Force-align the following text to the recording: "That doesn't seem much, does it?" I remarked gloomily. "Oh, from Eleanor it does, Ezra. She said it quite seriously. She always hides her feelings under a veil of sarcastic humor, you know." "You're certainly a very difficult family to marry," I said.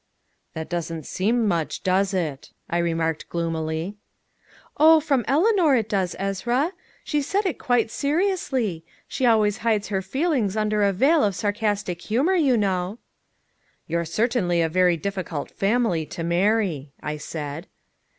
"That 0.55 0.67
doesn't 0.67 1.05
seem 1.05 1.47
much, 1.47 1.83
does 1.83 2.11
it?" 2.11 2.49
I 2.67 2.79
remarked 2.79 3.29
gloomily. 3.29 3.97
"Oh, 4.77 4.99
from 4.99 5.23
Eleanor 5.27 5.75
it 5.75 5.87
does, 5.87 6.15
Ezra. 6.17 6.71
She 7.03 7.21
said 7.21 7.45
it 7.45 7.59
quite 7.59 7.91
seriously. 7.91 8.83
She 9.07 9.27
always 9.27 9.59
hides 9.59 9.89
her 9.89 10.01
feelings 10.01 10.57
under 10.57 10.81
a 10.81 10.91
veil 10.91 11.23
of 11.23 11.35
sarcastic 11.35 12.01
humor, 12.01 12.33
you 12.33 12.57
know." 12.57 12.97
"You're 13.85 14.05
certainly 14.05 14.59
a 14.63 14.69
very 14.69 14.97
difficult 14.97 15.51
family 15.51 16.07
to 16.07 16.23
marry," 16.23 16.93
I 17.03 17.17
said. 17.17 17.67